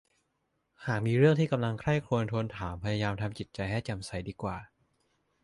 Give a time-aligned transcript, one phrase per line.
[0.85, 4.57] หากมีเรื่องที่กำลังใคร่ครวญทวนถามพยายามทำจิตใจให้แจ่มใสดีกว่า